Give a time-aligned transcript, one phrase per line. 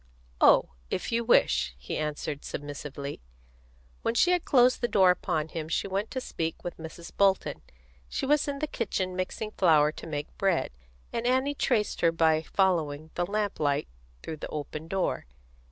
[0.41, 3.21] "Oh, if you wish," he answered submissively.
[4.01, 7.15] When she had closed the door upon him she went to speak with Mrs.
[7.15, 7.61] Bolton.
[8.09, 10.71] She was in the kitchen mixing flour to make bread,
[11.13, 13.87] and Annie traced her by following the lamp light
[14.23, 15.27] through the open door.